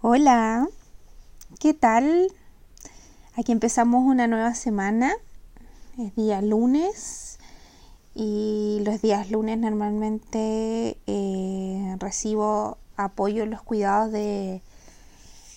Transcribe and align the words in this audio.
Hola, 0.00 0.68
¿qué 1.58 1.74
tal? 1.74 2.28
Aquí 3.34 3.50
empezamos 3.50 4.04
una 4.04 4.28
nueva 4.28 4.54
semana. 4.54 5.12
Es 5.98 6.14
día 6.14 6.40
lunes 6.40 7.40
y 8.14 8.80
los 8.84 9.02
días 9.02 9.28
lunes 9.32 9.58
normalmente 9.58 10.98
eh, 11.08 11.96
recibo 11.98 12.78
apoyo 12.96 13.42
en 13.42 13.50
los 13.50 13.60
cuidados 13.62 14.12
de, 14.12 14.62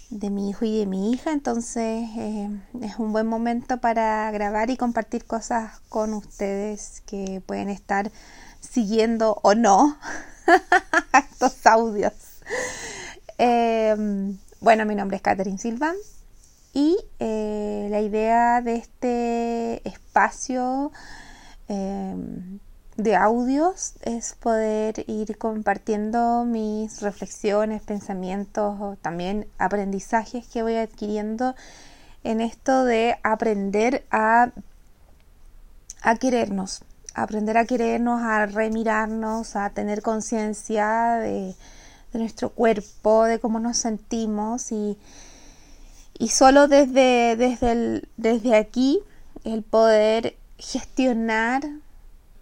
de, 0.10 0.30
mi 0.32 0.50
hijo 0.50 0.66
y 0.66 0.80
de 0.80 0.86
mi 0.88 1.12
hija, 1.12 1.34
entonces 1.34 2.10
eh, 2.18 2.50
es 2.82 2.98
un 2.98 3.14
buen 3.14 3.28
momento 3.28 3.80
para 3.80 4.32
grabar 4.32 4.72
y 4.72 4.76
compartir 4.76 5.26
cosas 5.26 5.82
con 5.88 6.16
ustedes 6.16 7.04
que 7.06 7.44
pueden 7.46 7.70
estar 7.70 8.12
siguiendo 8.60 9.40
o 9.44 9.54
no 9.54 10.00
estos 11.14 11.64
audios. 11.68 12.14
Em, 13.44 14.38
bueno, 14.60 14.86
mi 14.86 14.94
nombre 14.94 15.18
es 15.18 15.24
Catherine 15.24 15.58
Silva 15.58 15.94
y 16.74 16.96
eh, 17.18 17.88
la 17.90 18.00
idea 18.00 18.62
de 18.62 18.76
este 18.76 19.90
espacio 19.90 20.92
em, 21.68 22.60
de 22.98 23.16
audios 23.16 23.96
es 24.04 24.36
poder 24.36 25.06
ir 25.08 25.40
compartiendo 25.40 26.46
mis 26.46 27.02
reflexiones, 27.02 27.82
pensamientos 27.82 28.80
o 28.80 28.96
también 29.02 29.48
aprendizajes 29.58 30.48
que 30.48 30.62
voy 30.62 30.76
adquiriendo 30.76 31.56
en 32.24 32.42
esto 32.42 32.86
de 32.86 33.18
aprender 33.24 34.06
a, 34.12 34.52
a 36.04 36.16
querernos, 36.18 36.84
aprender 37.16 37.58
a 37.58 37.66
querernos, 37.66 38.22
a 38.22 38.46
remirarnos, 38.46 39.56
a 39.56 39.72
tener 39.72 40.04
conciencia 40.04 41.16
de 41.16 41.56
de 42.14 42.20
nuestro 42.20 42.50
cuerpo, 42.50 43.24
de 43.24 43.40
cómo 43.40 43.60
nos 43.60 43.78
sentimos 43.78 44.72
y, 44.72 44.98
y 46.18 46.30
solo 46.30 46.68
desde, 46.68 47.36
desde, 47.36 48.04
desde 48.18 48.56
aquí 48.56 49.00
el 49.44 49.64
poder 49.64 50.36
gestionar 50.58 51.64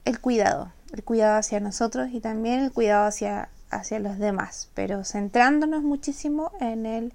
el 0.06 0.20
cuidado, 0.20 0.72
el 0.92 1.04
cuidado 1.04 1.38
hacia 1.38 1.60
nosotros 1.60 2.10
y 2.12 2.20
también 2.20 2.60
el 2.60 2.72
cuidado 2.72 3.08
hacia, 3.08 3.50
hacia 3.70 4.00
los 4.00 4.18
demás, 4.18 4.70
pero 4.74 5.04
centrándonos 5.04 5.84
muchísimo 5.84 6.52
en 6.60 6.86
el 6.86 7.14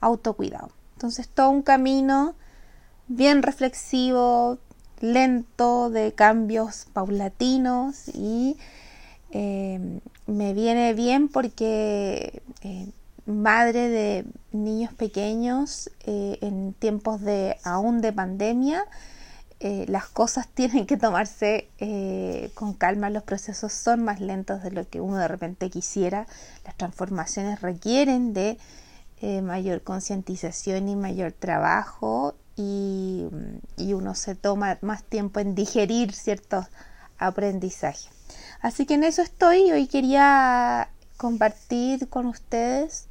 autocuidado. 0.00 0.70
Entonces 0.94 1.28
todo 1.28 1.50
un 1.50 1.62
camino 1.62 2.34
bien 3.08 3.42
reflexivo, 3.42 4.58
lento, 5.00 5.90
de 5.90 6.12
cambios 6.12 6.86
paulatinos 6.92 8.08
y 8.08 8.56
eh, 9.32 10.00
me 10.26 10.54
viene 10.54 10.94
bien 10.94 11.28
porque 11.28 12.42
eh, 12.62 12.88
madre 13.26 13.88
de 13.88 14.24
niños 14.52 14.92
pequeños 14.94 15.90
eh, 16.04 16.38
en 16.42 16.72
tiempos 16.74 17.20
de 17.20 17.56
aún 17.64 18.00
de 18.00 18.12
pandemia 18.12 18.84
las 19.88 20.06
cosas 20.06 20.46
tienen 20.54 20.86
que 20.86 20.96
tomarse 20.96 21.68
con 22.54 22.74
calma 22.74 23.10
los 23.10 23.22
procesos 23.24 23.72
son 23.72 24.04
más 24.04 24.20
lentos 24.20 24.62
de 24.62 24.70
lo 24.70 24.88
que 24.88 25.00
uno 25.00 25.16
de 25.16 25.28
repente 25.28 25.70
quisiera 25.70 26.26
las 26.64 26.76
transformaciones 26.76 27.62
requieren 27.62 28.32
de 28.32 28.58
mayor 29.42 29.82
concientización 29.82 30.88
y 30.88 30.94
mayor 30.94 31.32
trabajo 31.32 32.34
y 32.54 33.28
uno 33.78 34.14
se 34.14 34.34
toma 34.34 34.78
más 34.82 35.02
tiempo 35.02 35.40
en 35.40 35.54
digerir 35.54 36.12
ciertos 36.12 36.66
aprendizajes 37.18 38.15
Así 38.66 38.84
que 38.84 38.94
en 38.94 39.04
eso 39.04 39.22
estoy. 39.22 39.70
Hoy 39.70 39.86
quería 39.86 40.88
compartir 41.18 42.08
con 42.08 42.26
ustedes 42.26 43.06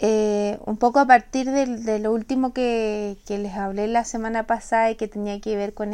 eh, 0.00 0.58
un 0.66 0.76
poco 0.76 0.98
a 0.98 1.06
partir 1.06 1.48
de, 1.52 2.00
lo 2.00 2.12
último 2.12 2.52
que, 2.52 3.16
les 3.28 3.54
hablé 3.54 3.86
la 3.86 4.04
semana 4.04 4.48
pasada 4.48 4.90
y 4.90 4.96
que 4.96 5.06
tenía 5.06 5.40
que 5.40 5.54
ver 5.54 5.72
con 5.72 5.92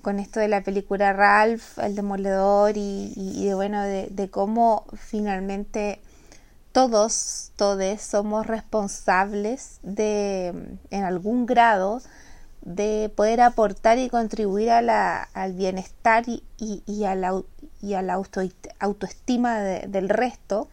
con 0.00 0.20
esto 0.20 0.38
de 0.38 0.46
la 0.46 0.62
película 0.62 1.12
Ralph, 1.12 1.80
el 1.80 1.96
demoledor 1.96 2.74
y, 2.76 3.44
de 3.44 3.54
bueno 3.56 3.82
de, 3.82 4.06
de, 4.08 4.30
cómo 4.30 4.84
finalmente 4.94 6.00
todos, 6.70 7.50
todos 7.56 8.00
somos 8.00 8.46
responsables 8.46 9.80
de 9.82 10.78
en 10.90 11.02
algún 11.02 11.46
grado 11.46 12.00
de 12.62 13.12
poder 13.14 13.40
aportar 13.40 13.98
y 13.98 14.08
contribuir 14.08 14.70
a 14.70 14.82
la, 14.82 15.22
al 15.34 15.52
bienestar 15.52 16.24
y, 16.28 16.42
y, 16.58 17.04
a 17.04 17.14
la, 17.14 17.42
y 17.80 17.94
a 17.94 18.02
la 18.02 18.20
autoestima 18.78 19.60
del 19.60 20.08
resto, 20.08 20.68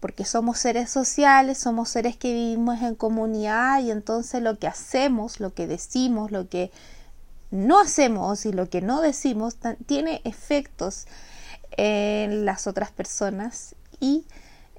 porque 0.00 0.24
somos 0.24 0.58
seres 0.58 0.90
sociales, 0.90 1.58
somos 1.58 1.88
seres 1.88 2.16
que 2.16 2.32
vivimos 2.32 2.82
en 2.82 2.94
comunidad 2.94 3.80
y 3.80 3.90
entonces 3.90 4.42
lo 4.42 4.58
que 4.58 4.66
hacemos, 4.66 5.40
lo 5.40 5.54
que 5.54 5.66
decimos, 5.66 6.32
lo 6.32 6.48
que 6.48 6.72
no 7.50 7.80
hacemos 7.80 8.46
y 8.46 8.52
lo 8.52 8.68
que 8.68 8.80
no 8.80 9.00
decimos 9.00 9.56
tiene 9.86 10.20
efectos 10.24 11.06
en 11.76 12.44
las 12.44 12.66
otras 12.66 12.90
personas 12.90 13.74
y 14.00 14.24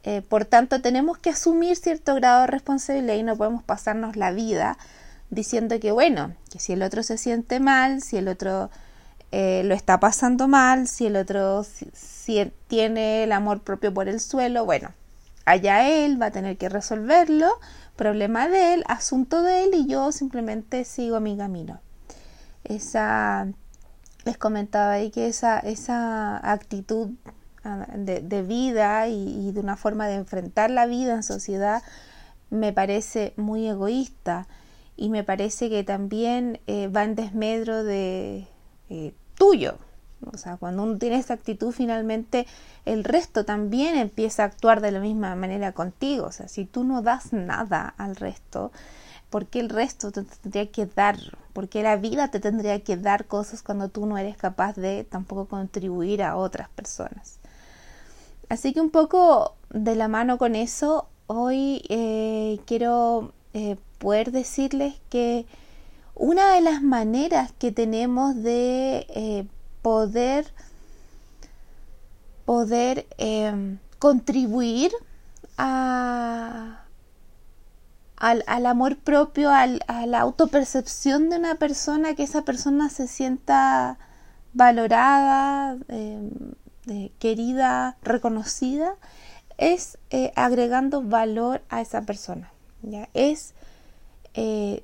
eh, 0.04 0.22
por 0.22 0.46
tanto 0.46 0.82
tenemos 0.82 1.18
que 1.18 1.30
asumir 1.30 1.76
cierto 1.76 2.16
grado 2.16 2.42
de 2.42 2.48
responsabilidad 2.48 3.16
y 3.16 3.24
no 3.24 3.38
podemos 3.38 3.64
pasarnos 3.64 4.16
la 4.16 4.32
vida 4.32 4.78
diciendo 5.32 5.80
que 5.80 5.92
bueno, 5.92 6.36
que 6.52 6.60
si 6.60 6.74
el 6.74 6.84
otro 6.84 7.02
se 7.02 7.18
siente 7.18 7.60
mal, 7.60 8.04
si 8.04 8.18
el 8.18 8.28
otro 8.28 8.70
eh, 9.32 9.64
lo 9.64 9.74
está 9.74 10.00
pasando 10.00 10.48
mal, 10.48 10.88
si 10.88 11.08
el 11.08 11.16
otro 11.16 11.64
si, 11.64 12.54
tiene 12.68 13.24
el 13.24 13.32
amor 13.32 13.62
propio 13.62 13.94
por 13.94 14.08
el 14.08 14.20
suelo, 14.20 14.66
bueno, 14.66 14.92
allá 15.46 15.90
él 15.90 16.22
va 16.22 16.28
a 16.28 16.32
tener 16.32 16.58
que 16.58 16.70
resolverlo, 16.70 17.50
problema 17.96 18.50
de 18.50 18.76
él, 18.76 18.84
asunto 18.88 19.42
de 19.42 19.64
él 19.64 19.72
y 19.74 19.88
yo 19.88 20.12
simplemente 20.12 20.84
sigo 20.84 21.20
mi 21.22 21.38
camino. 21.38 21.80
Esa 22.64 23.48
les 24.26 24.38
comentaba 24.38 24.92
ahí 24.92 25.12
que 25.12 25.28
esa, 25.28 25.60
esa 25.60 26.38
actitud 26.52 27.12
ah, 27.64 27.88
de, 27.96 28.42
vida 28.44 29.08
y, 29.08 29.48
y, 29.48 29.52
de 29.52 29.60
una 29.62 29.78
forma 29.78 30.08
de 30.08 30.16
enfrentar 30.16 30.70
la 30.70 30.86
vida 30.86 31.14
en 31.16 31.24
sociedad 31.24 31.82
me 32.50 32.74
parece 32.74 33.34
muy 33.38 33.68
egoísta 33.68 34.46
y 34.96 35.10
me 35.10 35.24
parece 35.24 35.70
que 35.70 35.84
también 35.84 36.60
eh, 36.68 36.88
va 36.88 37.04
en 37.04 37.16
desmedro 37.16 37.84
de 37.84 38.48
eh, 38.90 39.14
tuyo. 39.38 39.78
O 40.32 40.38
sea, 40.38 40.58
cuando 40.58 40.84
uno 40.84 40.98
tiene 40.98 41.16
esa 41.18 41.34
actitud, 41.34 41.72
finalmente 41.72 42.46
el 42.86 43.04
resto 43.04 43.44
también 43.44 43.98
empieza 43.98 44.44
a 44.44 44.48
actuar 44.48 44.82
de 44.82 44.92
la 44.92 45.00
misma 45.00 45.36
manera 45.36 45.72
contigo. 45.72 46.28
O 46.28 46.32
sea, 46.32 46.48
si 46.48 46.66
tú 46.66 46.84
no 46.84 47.02
das 47.02 47.34
nada 47.34 47.94
al 47.98 48.16
resto, 48.16 48.72
¿por 49.30 49.48
qué 49.48 49.60
el 49.60 49.70
resto 49.70 50.12
te 50.12 50.24
tendría 50.24 50.70
que 50.72 50.86
dar? 50.86 51.18
¿Por 51.54 51.70
qué 51.70 51.82
la 51.82 51.96
vida 51.96 52.30
te 52.30 52.40
tendría 52.40 52.84
que 52.84 52.98
dar 52.98 53.26
cosas 53.26 53.64
cuando 53.64 53.90
tú 53.90 54.06
no 54.06 54.18
eres 54.18 54.38
capaz 54.38 54.76
de 54.76 55.04
tampoco 55.04 55.46
contribuir 55.46 56.22
a 56.22 56.36
otras 56.36 56.70
personas? 56.70 57.40
Así 58.50 58.74
que 58.74 58.82
un 58.82 58.92
poco 58.92 59.56
de 59.70 59.96
la 59.96 60.08
mano 60.08 60.38
con 60.38 60.56
eso, 60.56 61.08
hoy 61.28 61.84
eh, 61.90 62.60
quiero 62.66 63.34
poder 63.98 64.32
decirles 64.32 64.96
que 65.10 65.46
una 66.16 66.54
de 66.54 66.62
las 66.62 66.82
maneras 66.82 67.52
que 67.58 67.72
tenemos 67.72 68.36
de 68.36 69.06
eh, 69.10 69.48
poder 69.82 70.54
poder 72.46 73.08
em, 73.18 73.78
contribuir 74.00 74.92
a, 75.58 76.84
al, 78.18 78.66
amor 78.66 78.98
propio, 78.98 79.50
a 79.52 79.68
la 80.06 80.20
autopercepción 80.20 81.30
de 81.30 81.38
una 81.38 81.56
persona, 81.56 82.14
que 82.16 82.24
esa 82.24 82.44
persona 82.44 82.90
se 82.90 83.08
sienta 83.08 83.98
valorada, 84.54 85.78
em, 85.88 86.30
querida, 87.20 87.98
reconocida, 88.04 88.96
es 89.58 89.98
eh, 90.10 90.34
agregando 90.36 91.04
valor 91.04 91.62
a 91.70 91.82
esa 91.82 92.02
persona. 92.02 92.51
Es 93.14 93.54
eh, 94.34 94.84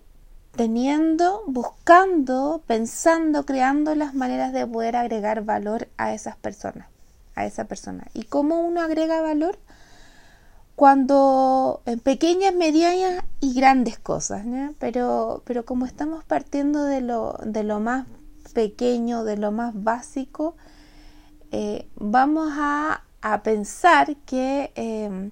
teniendo, 0.55 1.43
buscando, 1.45 2.61
pensando, 2.65 3.45
creando 3.45 3.95
las 3.95 4.13
maneras 4.13 4.51
de 4.51 4.65
poder 4.65 4.95
agregar 4.95 5.43
valor 5.43 5.87
a 5.97 6.13
esas 6.13 6.35
personas, 6.35 6.87
a 7.35 7.45
esa 7.45 7.65
persona. 7.65 8.07
¿Y 8.13 8.23
cómo 8.23 8.59
uno 8.61 8.81
agrega 8.81 9.21
valor? 9.21 9.57
Cuando 10.75 11.81
en 11.85 11.99
pequeñas, 11.99 12.53
medianas 12.53 13.23
y 13.39 13.53
grandes 13.53 13.97
cosas, 13.97 14.45
pero, 14.79 15.41
pero 15.45 15.65
como 15.65 15.85
estamos 15.85 16.23
partiendo 16.23 16.83
de 16.83 17.01
lo, 17.01 17.37
de 17.43 17.63
lo 17.63 17.79
más 17.79 18.05
pequeño, 18.53 19.23
de 19.23 19.37
lo 19.37 19.51
más 19.51 19.73
básico, 19.75 20.55
eh, 21.51 21.87
vamos 21.95 22.51
a, 22.53 23.03
a, 23.21 23.43
pensar 23.43 24.15
que, 24.17 24.71
eh, 24.75 25.29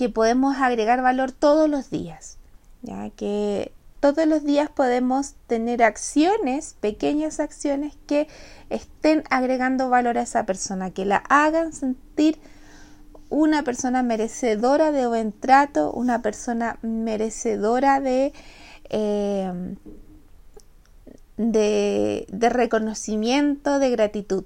que 0.00 0.08
podemos 0.08 0.56
agregar 0.56 1.02
valor 1.02 1.30
todos 1.30 1.68
los 1.68 1.90
días 1.90 2.38
ya 2.82 3.10
que 3.10 3.72
todos 4.00 4.26
los 4.26 4.44
días 4.44 4.70
podemos 4.70 5.34
tener 5.46 5.82
acciones, 5.82 6.74
pequeñas 6.80 7.38
acciones 7.38 7.98
que 8.06 8.28
estén 8.70 9.24
agregando 9.28 9.90
valor 9.90 10.16
a 10.16 10.22
esa 10.22 10.46
persona, 10.46 10.90
que 10.90 11.04
la 11.04 11.18
hagan 11.28 11.74
sentir 11.74 12.38
una 13.28 13.62
persona 13.62 14.02
merecedora 14.02 14.90
de 14.90 15.06
buen 15.06 15.32
trato, 15.32 15.92
una 15.92 16.22
persona 16.22 16.78
merecedora 16.80 18.00
de, 18.00 18.32
eh, 18.88 19.76
de, 21.36 22.48
reconocimiento, 22.48 23.78
de 23.78 23.90
gratitud. 23.90 24.44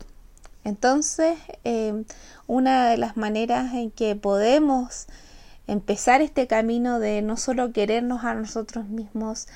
Entonces, 0.65 1.39
eh, 1.63 2.05
una 2.49 2.89
de 2.89 2.97
las 2.97 3.17
maneras 3.17 3.73
en 3.75 3.93
que 3.93 4.17
podemos 4.17 5.07
empezar 5.67 6.21
este 6.23 6.47
camino 6.47 6.99
de 6.99 7.23
no 7.23 7.37
solo 7.37 7.73
querernos 7.73 8.25
a 8.25 8.35
nosotros 8.35 8.89
mismos, 8.89 9.47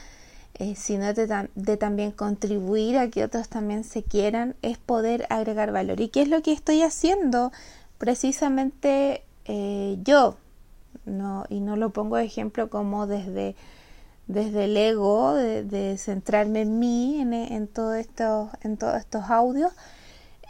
eh, 0.55 0.75
sino 0.75 1.13
de, 1.13 1.77
también 1.77 2.11
contribuir 2.11 2.99
a 2.99 3.11
que 3.11 3.23
otros 3.23 3.49
también 3.49 3.85
se 3.85 4.03
quieran, 4.03 4.57
es 4.63 4.79
poder 4.79 5.27
agregar 5.31 5.71
valor. 5.71 6.01
¿Y 6.01 6.09
qué 6.09 6.23
es 6.23 6.29
lo 6.29 6.43
que 6.43 6.53
estoy 6.53 6.83
haciendo? 6.83 7.53
Precisamente 7.99 9.23
eh, 9.45 9.99
yo, 10.03 10.37
no, 11.05 11.45
y 11.49 11.61
no 11.61 11.77
lo 11.77 11.91
pongo 11.91 12.17
de 12.17 12.25
ejemplo 12.25 12.71
como 12.71 13.07
desde, 13.07 13.55
desde 14.27 14.65
el 14.65 14.77
ego, 14.77 15.35
de, 15.35 15.97
centrarme 15.99 16.63
en 16.63 16.79
mí, 16.79 17.21
en, 17.21 17.35
en, 17.35 17.69
todo 17.69 17.95
esto, 17.95 18.51
en 18.63 18.77
todos 18.79 18.97
estos 18.97 19.31
audios, 19.31 19.73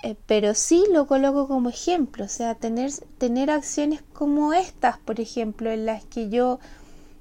eh, 0.03 0.17
pero 0.27 0.55
sí 0.55 0.85
lo 0.93 1.07
coloco 1.07 1.49
como 1.49 1.69
ejemplo, 1.71 2.25
o 2.25 2.29
sea, 2.29 2.55
tener, 2.55 2.93
tener 3.19 3.51
acciones 3.51 4.03
como 4.13 4.53
estas, 4.53 4.99
por 4.99 5.21
ejemplo, 5.21 5.71
en 5.71 5.87
las 5.87 6.05
que 6.05 6.29
yo 6.29 6.61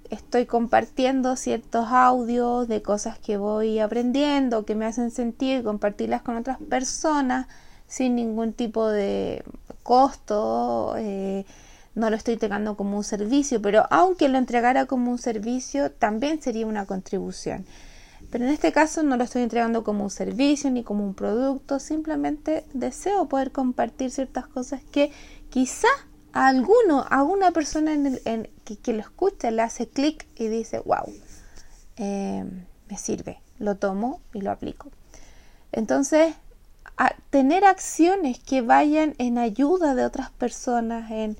estoy 0.09 0.45
compartiendo 0.45 1.35
ciertos 1.35 1.87
audios 1.89 2.67
de 2.67 2.81
cosas 2.81 3.19
que 3.19 3.37
voy 3.37 3.79
aprendiendo, 3.79 4.65
que 4.65 4.75
me 4.75 4.85
hacen 4.85 5.11
sentir, 5.11 5.63
compartirlas 5.63 6.21
con 6.21 6.37
otras 6.37 6.59
personas 6.59 7.47
sin 7.87 8.15
ningún 8.15 8.53
tipo 8.53 8.87
de 8.87 9.43
costo, 9.83 10.95
eh, 10.97 11.45
no 11.95 12.09
lo 12.09 12.15
estoy 12.15 12.35
entregando 12.35 12.77
como 12.77 12.97
un 12.97 13.03
servicio, 13.03 13.61
pero 13.61 13.85
aunque 13.89 14.29
lo 14.29 14.37
entregara 14.37 14.85
como 14.85 15.09
un 15.11 15.17
servicio, 15.17 15.91
también 15.91 16.41
sería 16.41 16.67
una 16.67 16.85
contribución. 16.85 17.65
Pero 18.29 18.45
en 18.45 18.51
este 18.51 18.71
caso 18.71 19.03
no 19.03 19.17
lo 19.17 19.23
estoy 19.23 19.43
entregando 19.43 19.83
como 19.83 20.03
un 20.03 20.09
servicio 20.09 20.69
ni 20.69 20.83
como 20.83 21.05
un 21.05 21.13
producto, 21.13 21.79
simplemente 21.79 22.65
deseo 22.73 23.27
poder 23.27 23.51
compartir 23.51 24.11
ciertas 24.11 24.47
cosas 24.47 24.81
que 24.91 25.11
quizá 25.49 25.87
a 26.33 26.47
alguno, 26.47 27.05
a 27.09 27.23
una 27.23 27.51
persona 27.51 27.93
en 27.93 28.49
que, 28.63 28.93
lo 28.93 28.99
escucha 28.99 29.49
le 29.51 29.61
hace 29.61 29.87
clic 29.87 30.27
y 30.35 30.47
dice, 30.47 30.79
wow, 30.79 31.13
eh, 31.95 32.43
me 32.89 32.97
sirve, 32.97 33.39
lo 33.59 33.75
tomo 33.75 34.21
y 34.33 34.41
lo 34.41 34.51
aplico. 34.51 34.91
Entonces, 35.71 36.35
tener 37.29 37.65
acciones 37.65 38.39
que 38.39 38.61
vayan 38.61 39.15
en 39.17 39.37
ayuda 39.37 39.95
de 39.95 40.05
otras 40.05 40.31
personas, 40.31 41.11
en, 41.11 41.37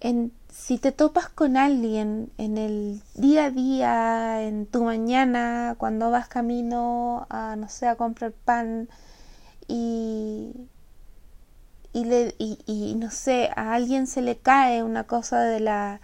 en 0.00 0.32
si 0.52 0.76
te 0.76 0.92
topas 0.92 1.30
con 1.30 1.56
alguien 1.56 2.30
en 2.36 2.58
el 2.58 3.00
día 3.14 3.46
a 3.46 3.50
día, 3.50 4.42
en 4.42 4.66
tu 4.66 4.84
mañana, 4.84 5.76
cuando 5.78 6.10
vas 6.10 6.28
camino 6.28 7.26
a, 7.30 7.56
no 7.56 7.70
sé, 7.70 7.86
a 7.88 7.96
comprar 7.96 8.32
pan 8.32 8.88
y, 9.66 10.52
y, 11.94 12.04
le, 12.04 12.34
y, 12.38 12.94
no 12.98 13.10
sé, 13.10 13.50
a 13.56 13.72
alguien 13.72 14.06
se 14.06 14.20
le 14.20 14.36
cae 14.36 14.82
una 14.82 15.04
cosa 15.04 15.40
de 15.40 15.60
la, 15.60 16.00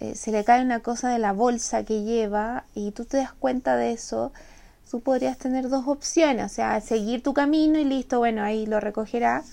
eh, 0.00 0.14
se 0.14 0.32
le 0.32 0.42
cae 0.42 0.62
una 0.62 0.80
cosa 0.80 1.10
de 1.10 1.18
la 1.18 1.32
bolsa 1.32 1.84
que 1.84 2.02
lleva 2.02 2.64
y 2.74 2.92
tú 2.92 3.04
te 3.04 3.18
das 3.18 3.34
cuenta 3.34 3.76
de 3.76 3.92
eso, 3.92 4.32
tú 4.90 5.00
podrías 5.00 5.36
tener 5.36 5.68
dos 5.68 5.86
opciones, 5.86 6.46
o 6.46 6.54
sea, 6.54 6.80
seguir 6.80 7.22
tu 7.22 7.34
camino 7.34 7.78
y 7.78 7.84
listo, 7.84 8.20
bueno, 8.20 8.42
ahí 8.42 8.64
lo 8.64 8.80
recogerá, 8.80 9.44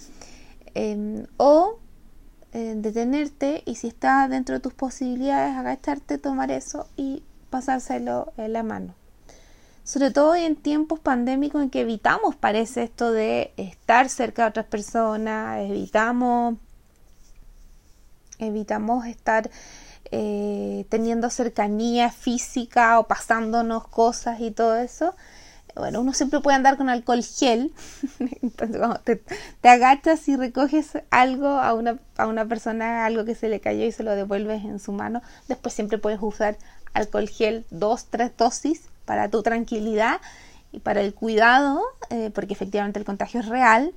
em, 0.75 1.25
o 1.35 1.82
eh, 2.53 2.75
detenerte 2.77 3.63
y 3.65 3.75
si 3.75 3.87
está 3.87 4.27
dentro 4.27 4.53
de 4.53 4.61
tus 4.61 4.75
posibilidades 4.75 5.57
agacharte, 5.57 6.19
tomar 6.19 6.51
eso 6.51 6.87
y 6.95 7.23
pasárselo 7.49 8.31
en 8.37 8.53
la 8.53 8.61
mano. 8.61 8.93
Sobre 9.83 10.11
todo 10.11 10.35
en 10.35 10.55
tiempos 10.55 10.99
pandémicos 10.99 11.63
en 11.63 11.71
que 11.71 11.81
evitamos, 11.81 12.35
parece 12.35 12.83
esto 12.83 13.11
de 13.11 13.53
estar 13.57 14.07
cerca 14.07 14.43
de 14.43 14.49
otras 14.49 14.67
personas, 14.67 15.61
evitamos, 15.67 16.57
evitamos 18.37 19.07
estar 19.07 19.49
eh, 20.11 20.85
teniendo 20.89 21.31
cercanía 21.31 22.11
física 22.11 22.99
o 22.99 23.07
pasándonos 23.07 23.87
cosas 23.87 24.39
y 24.41 24.51
todo 24.51 24.77
eso 24.77 25.15
bueno, 25.75 26.01
uno 26.01 26.13
siempre 26.13 26.39
puede 26.39 26.55
andar 26.55 26.77
con 26.77 26.89
alcohol 26.89 27.23
gel, 27.23 27.73
entonces 28.41 28.77
cuando 28.77 28.99
te, 28.99 29.21
agachas 29.63 30.27
y 30.27 30.35
recoges 30.35 30.97
algo 31.09 31.47
a 31.47 31.73
una, 31.73 31.99
a 32.17 32.27
una 32.27 32.45
persona, 32.45 33.05
algo 33.05 33.25
que 33.25 33.35
se 33.35 33.49
le 33.49 33.59
cayó 33.59 33.85
y 33.85 33.91
se 33.91 34.03
lo 34.03 34.15
devuelves 34.15 34.63
en 34.63 34.79
su 34.79 34.91
mano, 34.91 35.21
después 35.47 35.73
siempre 35.73 35.97
puedes 35.97 36.19
usar 36.21 36.57
alcohol 36.93 37.27
gel 37.27 37.65
dos, 37.71 38.05
tres 38.05 38.31
dosis 38.37 38.83
para 39.05 39.29
tu 39.29 39.41
tranquilidad 39.41 40.21
y 40.71 40.79
para 40.79 41.01
el 41.01 41.13
cuidado, 41.13 41.81
eh, 42.09 42.31
porque 42.33 42.53
efectivamente 42.53 42.99
el 42.99 43.05
contagio 43.05 43.39
es 43.39 43.47
real, 43.47 43.93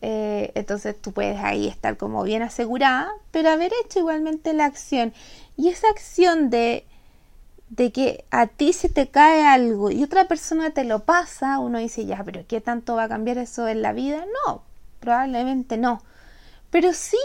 eh, 0.00 0.52
entonces 0.54 1.00
tú 1.00 1.12
puedes 1.12 1.38
ahí 1.38 1.66
estar 1.66 1.96
como 1.96 2.22
bien 2.22 2.42
asegurada, 2.42 3.10
pero 3.30 3.50
haber 3.50 3.72
hecho 3.84 3.98
igualmente 3.98 4.52
la 4.52 4.64
acción. 4.64 5.12
Y 5.56 5.68
esa 5.68 5.88
acción 5.88 6.50
de 6.50 6.84
de 7.70 7.92
que 7.92 8.24
a 8.30 8.46
ti 8.46 8.72
se 8.72 8.88
te 8.88 9.08
cae 9.08 9.46
algo 9.46 9.90
y 9.90 10.02
otra 10.02 10.26
persona 10.26 10.70
te 10.70 10.84
lo 10.84 11.00
pasa, 11.00 11.58
uno 11.58 11.78
dice, 11.78 12.06
ya, 12.06 12.22
pero 12.24 12.44
¿qué 12.46 12.60
tanto 12.60 12.96
va 12.96 13.04
a 13.04 13.08
cambiar 13.08 13.38
eso 13.38 13.68
en 13.68 13.82
la 13.82 13.92
vida? 13.92 14.24
No, 14.46 14.62
probablemente 15.00 15.76
no. 15.76 16.02
Pero 16.70 16.92
sí, 16.92 17.18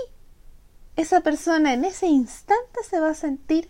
esa 0.96 1.22
persona 1.22 1.74
en 1.74 1.86
ese 1.86 2.08
instante 2.08 2.84
se 2.88 3.00
va 3.00 3.12
a 3.12 3.16
sentir 3.16 3.70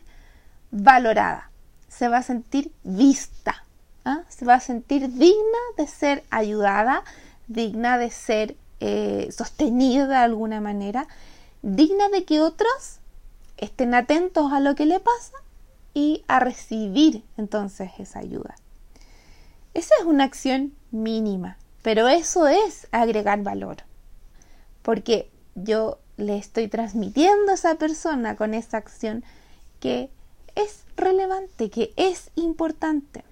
valorada, 0.71 1.51
se 1.87 2.07
va 2.07 2.17
a 2.17 2.23
sentir 2.23 2.71
vista, 2.83 3.63
¿ah? 4.03 4.21
se 4.29 4.45
va 4.45 4.55
a 4.55 4.59
sentir 4.59 5.09
digna 5.13 5.59
de 5.77 5.87
ser 5.87 6.23
ayudada, 6.31 7.03
digna 7.47 7.97
de 7.97 8.09
ser 8.09 8.55
eh, 8.79 9.29
sostenida 9.31 10.07
de 10.07 10.15
alguna 10.15 10.59
manera, 10.59 11.07
digna 11.61 12.09
de 12.09 12.25
que 12.25 12.41
otros 12.41 12.97
estén 13.57 13.93
atentos 13.93 14.51
a 14.51 14.59
lo 14.59 14.73
que 14.75 14.87
le 14.87 14.99
pasa 14.99 15.37
y 15.93 16.23
a 16.27 16.39
recibir 16.39 17.23
entonces 17.37 17.91
esa 17.99 18.19
ayuda. 18.19 18.55
Esa 19.73 19.93
es 19.99 20.05
una 20.05 20.23
acción 20.23 20.73
mínima, 20.91 21.57
pero 21.81 22.07
eso 22.07 22.47
es 22.47 22.87
agregar 22.91 23.41
valor, 23.41 23.77
porque 24.81 25.31
yo 25.55 25.99
le 26.17 26.37
estoy 26.37 26.67
transmitiendo 26.67 27.51
a 27.51 27.55
esa 27.55 27.75
persona 27.75 28.35
con 28.35 28.53
esa 28.53 28.77
acción 28.77 29.23
que 29.79 30.11
es 30.55 30.83
relevante, 30.95 31.69
que 31.69 31.93
es 31.95 32.29
importante. 32.35 33.23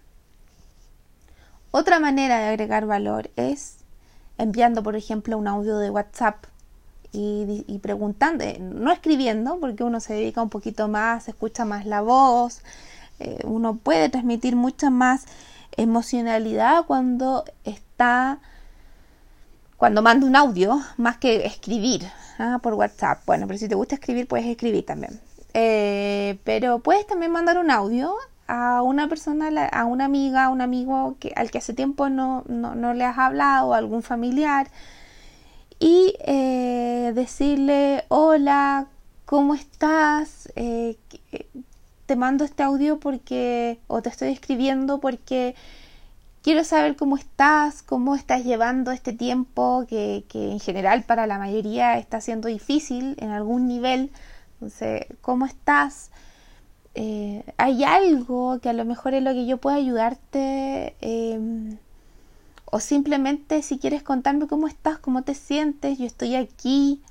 Otra 1.71 1.99
manera 1.99 2.39
de 2.39 2.47
agregar 2.47 2.85
valor 2.85 3.29
es 3.35 3.77
enviando, 4.37 4.83
por 4.83 4.95
ejemplo, 4.95 5.37
un 5.37 5.47
audio 5.47 5.77
de 5.77 5.89
WhatsApp 5.89 6.45
y, 7.13 7.79
preguntando, 7.79 8.43
eh, 8.43 8.57
no 8.59 8.91
escribiendo, 8.91 9.59
porque 9.59 9.83
uno 9.83 9.99
se 9.99 10.13
dedica 10.13 10.41
un 10.41 10.49
poquito 10.49 10.87
más, 10.87 11.27
escucha 11.27 11.65
más 11.65 11.85
la 11.85 12.01
voz, 12.01 12.61
eh, 13.19 13.39
uno 13.43 13.75
puede 13.75 14.09
transmitir 14.09 14.55
mucha 14.55 14.89
más 14.89 15.25
emocionalidad 15.75 16.85
cuando 16.85 17.43
está, 17.65 18.39
cuando 19.77 20.01
manda 20.01 20.25
un 20.25 20.35
audio, 20.35 20.81
más 20.97 21.17
que 21.17 21.45
escribir 21.45 22.07
¿ah? 22.39 22.59
por 22.61 22.75
WhatsApp. 22.75 23.21
Bueno, 23.25 23.45
pero 23.47 23.59
si 23.59 23.67
te 23.67 23.75
gusta 23.75 23.95
escribir, 23.95 24.27
puedes 24.27 24.45
escribir 24.45 24.85
también. 24.85 25.19
Eh, 25.53 26.39
pero 26.45 26.79
puedes 26.79 27.05
también 27.07 27.31
mandar 27.31 27.57
un 27.57 27.71
audio 27.71 28.15
a 28.47 28.81
una 28.81 29.07
persona, 29.09 29.49
a 29.67 29.85
una 29.85 30.05
amiga, 30.05 30.45
a 30.45 30.49
un 30.49 30.61
amigo 30.61 31.17
que, 31.19 31.33
al 31.35 31.51
que 31.51 31.57
hace 31.57 31.73
tiempo 31.73 32.09
no, 32.09 32.43
no, 32.47 32.75
no 32.75 32.93
le 32.93 33.03
has 33.03 33.17
hablado, 33.17 33.73
a 33.73 33.77
algún 33.77 34.01
familiar 34.01 34.67
y 35.81 36.13
eh, 36.19 37.11
decirle 37.15 38.05
hola, 38.07 38.87
¿cómo 39.25 39.55
estás? 39.55 40.47
Eh, 40.55 40.95
te 42.05 42.15
mando 42.15 42.45
este 42.45 42.61
audio 42.61 42.99
porque, 42.99 43.79
o 43.87 44.03
te 44.03 44.09
estoy 44.09 44.29
escribiendo 44.29 44.99
porque 44.99 45.55
quiero 46.43 46.63
saber 46.63 46.95
cómo 46.95 47.17
estás, 47.17 47.81
cómo 47.81 48.15
estás 48.15 48.43
llevando 48.45 48.91
este 48.91 49.11
tiempo 49.11 49.85
que, 49.89 50.23
en 50.33 50.59
general 50.59 51.03
para 51.03 51.25
la 51.25 51.39
mayoría 51.39 51.97
está 51.97 52.21
siendo 52.21 52.47
difícil 52.47 53.15
en 53.19 53.31
algún 53.31 53.67
nivel. 53.67 54.11
Entonces, 54.53 55.07
¿cómo 55.21 55.47
estás? 55.47 56.11
Eh, 56.93 57.43
¿Hay 57.57 57.83
algo 57.83 58.59
que 58.59 58.69
a 58.69 58.73
lo 58.73 58.85
mejor 58.85 59.15
es 59.15 59.23
lo 59.23 59.31
que 59.33 59.47
yo 59.47 59.57
pueda 59.57 59.77
ayudarte? 59.77 60.95
Eh, 61.01 61.39
o 62.71 62.79
simplemente 62.79 63.61
si 63.61 63.77
quieres 63.77 64.01
contarme 64.01 64.47
cómo 64.47 64.67
estás, 64.67 64.97
cómo 64.97 65.23
te 65.23 65.35
sientes, 65.35 65.99
yo 65.99 66.05
estoy 66.05 66.35
aquí, 66.35 67.01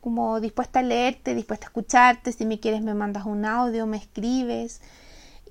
como 0.00 0.40
dispuesta 0.40 0.80
a 0.80 0.82
leerte, 0.82 1.34
dispuesta 1.34 1.66
a 1.66 1.68
escucharte, 1.68 2.32
si 2.32 2.44
me 2.44 2.60
quieres 2.60 2.82
me 2.82 2.94
mandas 2.94 3.24
un 3.24 3.44
audio, 3.46 3.86
me 3.86 3.96
escribes. 3.96 4.80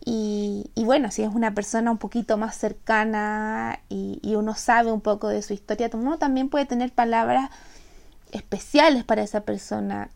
Y, 0.06 0.72
bueno, 0.78 1.12
si 1.12 1.24
es 1.24 1.30
una 1.30 1.54
persona 1.54 1.92
un 1.92 1.98
poquito 1.98 2.38
más 2.38 2.56
cercana 2.56 3.80
y, 3.90 4.20
uno 4.36 4.56
sabe 4.56 4.92
un 4.92 5.02
poco 5.02 5.28
de 5.28 5.42
su 5.42 5.54
historia, 5.54 5.90
uno 5.94 6.18
también 6.18 6.50
puede 6.50 6.66
tener 6.66 6.92
palabras 6.92 7.50
especiales 8.32 9.04
para 9.04 9.24
esa 9.24 9.42
persona. 9.42 10.10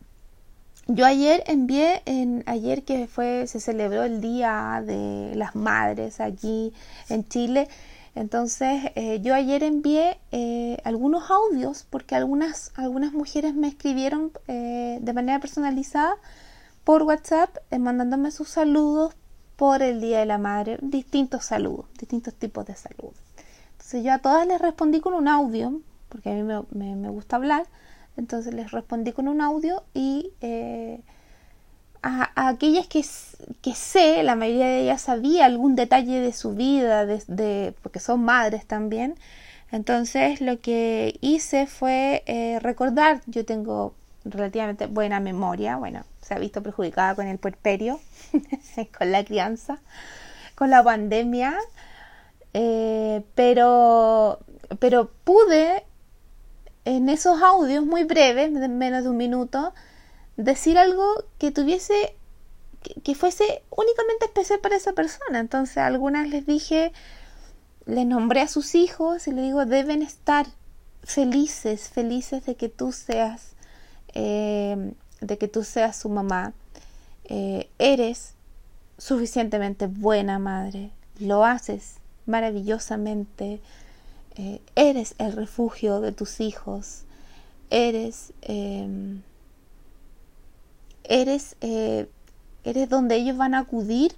yo 0.87 1.05
ayer 1.05 1.43
envié, 1.47 2.01
en, 2.05 2.43
ayer 2.47 2.83
que 2.83 3.07
fue, 3.07 3.47
se 3.47 3.59
celebró 3.59 4.03
el 4.03 4.21
Día 4.21 4.81
de 4.85 5.33
las 5.35 5.55
Madres 5.55 6.19
aquí 6.19 6.73
en 7.09 7.27
Chile, 7.27 7.67
entonces 8.15 8.91
eh, 8.95 9.19
yo 9.21 9.33
ayer 9.33 9.63
envié 9.63 10.19
eh, 10.31 10.77
algunos 10.83 11.31
audios 11.31 11.85
porque 11.89 12.15
algunas, 12.15 12.71
algunas 12.75 13.13
mujeres 13.13 13.55
me 13.55 13.67
escribieron 13.67 14.31
eh, 14.47 14.99
de 15.01 15.13
manera 15.13 15.39
personalizada 15.39 16.15
por 16.83 17.03
WhatsApp 17.03 17.57
mandándome 17.79 18.31
sus 18.31 18.49
saludos 18.49 19.15
por 19.55 19.81
el 19.81 20.01
Día 20.01 20.19
de 20.19 20.25
la 20.25 20.37
Madre, 20.37 20.77
distintos 20.81 21.45
saludos, 21.45 21.85
distintos 21.97 22.33
tipos 22.33 22.65
de 22.65 22.75
saludos. 22.75 23.15
Entonces 23.71 24.03
yo 24.03 24.13
a 24.13 24.19
todas 24.19 24.45
les 24.47 24.59
respondí 24.59 24.99
con 24.99 25.13
un 25.13 25.27
audio, 25.27 25.79
porque 26.09 26.31
a 26.31 26.33
mí 26.33 26.43
me, 26.43 26.95
me 26.95 27.09
gusta 27.09 27.37
hablar, 27.37 27.67
entonces 28.17 28.53
les 28.53 28.71
respondí 28.71 29.13
con 29.13 29.27
un 29.27 29.41
audio 29.41 29.83
y 29.93 30.31
a, 32.03 32.49
aquellas 32.49 32.87
que, 32.87 33.03
que, 33.61 33.73
sé, 33.73 34.23
la 34.23 34.35
mayoría 34.35 34.67
de 34.67 34.81
ellas 34.81 35.01
sabía 35.01 35.45
algún 35.45 35.75
detalle 35.75 36.19
de 36.19 36.33
su 36.33 36.53
vida, 36.53 37.05
de, 37.05 37.73
porque 37.81 37.99
son 37.99 38.23
madres 38.23 38.65
también. 38.65 39.15
Entonces 39.71 40.41
lo 40.41 40.59
que 40.59 41.17
hice 41.21 41.65
fue 41.65 42.23
eh, 42.27 42.59
recordar, 42.61 43.21
yo 43.25 43.45
tengo 43.45 43.95
relativamente 44.25 44.85
buena 44.85 45.19
memoria, 45.19 45.77
bueno, 45.77 46.03
se 46.21 46.33
ha 46.35 46.39
visto 46.39 46.61
perjudicada 46.61 47.15
con 47.15 47.27
el 47.27 47.39
puerperio, 47.39 47.99
con 48.97 49.11
la 49.11 49.23
crianza, 49.23 49.79
con 50.55 50.69
la 50.69 50.83
pandemia, 50.83 51.57
eh, 52.53 53.23
pero, 53.33 54.39
pero 54.79 55.09
pude 55.23 55.83
en 56.85 57.09
esos 57.09 57.41
audios 57.41 57.85
muy 57.85 58.03
breves, 58.03 58.51
menos 58.51 59.03
de 59.03 59.09
un 59.09 59.17
minuto, 59.17 59.73
decir 60.37 60.77
algo 60.77 61.25
que 61.37 61.51
tuviese, 61.51 62.15
que, 63.03 63.15
fuese 63.15 63.63
únicamente 63.69 64.25
especial 64.25 64.59
para 64.59 64.75
esa 64.75 64.93
persona. 64.93 65.39
Entonces 65.39 65.77
a 65.77 65.87
algunas 65.87 66.29
les 66.29 66.45
dije, 66.45 66.91
les 67.85 68.05
nombré 68.05 68.41
a 68.41 68.47
sus 68.47 68.75
hijos 68.75 69.27
y 69.27 69.31
les 69.31 69.43
digo, 69.43 69.65
deben 69.65 70.01
estar 70.01 70.47
felices, 71.03 71.89
felices 71.89 72.45
de 72.45 72.55
que 72.55 72.69
tú 72.69 72.91
seas, 72.91 73.53
eh, 74.13 74.93
de 75.21 75.37
que 75.37 75.47
tú 75.47 75.63
seas 75.63 75.97
su 75.97 76.09
mamá. 76.09 76.53
Eh, 77.25 77.69
eres 77.79 78.33
suficientemente 78.97 79.87
buena 79.87 80.39
madre, 80.39 80.91
lo 81.19 81.45
haces 81.45 81.97
maravillosamente 82.25 83.61
eh, 84.35 84.61
eres 84.75 85.13
el 85.19 85.33
refugio 85.33 86.01
de 86.01 86.11
tus 86.11 86.39
hijos, 86.39 87.03
eres, 87.69 88.33
em, 88.41 89.21
eres, 91.03 91.55
eh, 91.61 92.09
eres 92.63 92.89
donde 92.89 93.15
ellos 93.15 93.37
van 93.37 93.53
a 93.53 93.59
acudir 93.59 94.15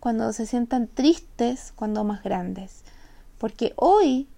cuando 0.00 0.32
se 0.32 0.46
sientan 0.46 0.88
tristes, 0.88 1.72
cuando 1.76 2.04
más 2.04 2.22
grandes. 2.22 2.82
Porque 3.38 3.72
hoy 3.76 4.28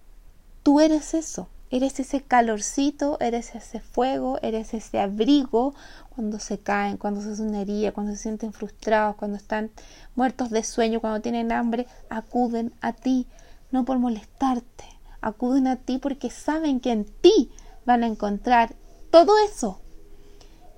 tú 0.63 0.81
eres 0.81 1.15
eso, 1.15 1.49
eres 1.71 1.99
ese 2.01 2.23
calorcito, 2.23 3.19
eres 3.21 3.55
ese 3.55 3.81
fuego, 3.81 4.39
eres 4.43 4.75
ese 4.75 5.01
abrigo 5.01 5.75
cuando 6.15 6.39
se 6.39 6.59
caen, 6.59 6.99
cuando 6.99 7.23
se 7.23 7.31
hacen 7.31 7.55
una 7.55 7.93
cuando 7.93 8.13
se 8.13 8.19
sienten 8.19 8.53
frustrados, 8.53 9.17
cuando 9.17 9.39
están 9.39 9.71
muertos 10.15 10.51
de 10.51 10.63
sueño, 10.63 11.01
cuando 11.01 11.21
tienen 11.21 11.53
hambre, 11.53 11.87
acuden 12.11 12.75
a 12.81 12.93
ti, 12.93 13.27
no 13.71 13.85
por 13.85 13.99
molestarte, 13.99 14.85
acuden 15.21 15.67
a 15.67 15.77
ti 15.77 15.99
porque 15.99 16.31
saben 16.31 16.81
que 16.81 16.93
en 16.93 17.05
ti 17.05 17.51
van 17.87 18.03
a 18.03 18.07
encontrar 18.07 18.75
todo 19.11 19.33
eso. 19.39 19.81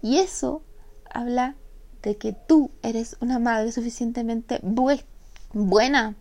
Y 0.02 0.18
eso 0.18 0.62
habla 1.14 1.56
de 2.02 2.16
que 2.18 2.32
tú 2.32 2.70
eres 2.82 3.16
una 3.20 3.38
madre 3.38 3.72
suficientemente 3.72 4.60
buena 5.54 6.14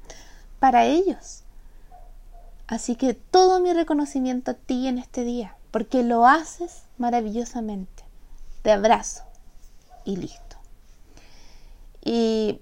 para 0.59 0.85
ellos. 0.85 1.43
Así 2.67 2.95
que 2.95 3.13
todo 3.13 3.59
mi 3.59 3.73
reconocimiento 3.73 4.51
a 4.51 4.53
ti 4.53 4.87
en 4.87 4.97
este 4.97 5.25
día, 5.25 5.57
porque 5.71 6.03
lo 6.03 6.25
haces 6.25 6.83
maravillosamente. 6.97 8.03
Te 8.61 8.71
abrazo 8.71 9.23
y 10.05 10.15
listo. 10.15 10.55
Y, 12.05 12.61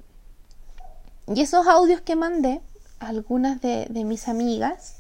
y 1.28 1.42
esos 1.42 1.68
audios 1.68 2.02
que 2.02 2.16
mandé, 2.16 2.62
algunas 3.00 3.62
de 3.62 4.04
mis 4.06 4.28
amigas, 4.28 4.96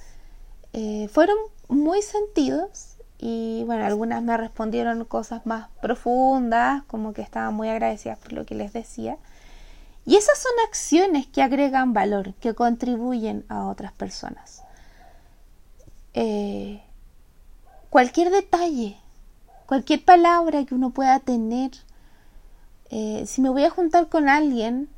eh, 0.73 1.09
fueron 1.11 1.35
muy 1.67 2.01
sentidos 2.01 2.90
y 3.23 3.63
bueno, 3.65 3.85
algunas 3.85 4.23
me 4.23 4.35
respondieron 4.35 5.05
cosas 5.05 5.45
más 5.45 5.69
profundas, 5.79 6.83
como 6.87 7.13
que 7.13 7.21
estaban 7.21 7.53
muy 7.53 7.69
agradecidas 7.69 8.17
por 8.17 8.33
lo 8.33 8.47
que 8.47 8.55
les 8.55 8.73
decía. 8.73 9.17
Y 10.07 10.15
esas 10.15 10.39
son 10.39 10.51
acciones 10.67 11.27
que 11.27 11.43
agregan 11.43 11.93
valor, 11.93 12.33
que 12.33 12.55
contribuyen 12.55 13.45
a 13.47 13.67
otras 13.67 13.91
personas. 13.91 14.63
Eh, 16.15 16.81
cualquier 17.91 18.31
detalle, 18.31 18.97
cualquier 19.67 20.03
palabra 20.03 20.65
que 20.65 20.73
uno 20.73 20.89
pueda 20.89 21.19
tener, 21.19 21.69
eh, 22.89 23.23
si 23.27 23.41
me 23.41 23.49
voy 23.49 23.65
a 23.65 23.69
juntar 23.69 24.09
con 24.09 24.29
alguien, 24.29 24.89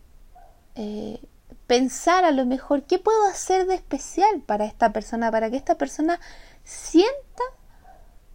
pensar 1.68 2.24
a 2.24 2.32
lo 2.32 2.46
mejor 2.46 2.84
qué 2.84 3.00
puedo 3.00 3.26
hacer 3.26 3.68
de 3.68 3.76
especial 3.76 4.42
para 4.46 4.64
esta 4.64 4.94
persona, 4.94 5.30
para 5.30 5.52
que 5.52 5.58
esta 5.58 5.76
persona 5.76 6.20
sienta 6.64 7.44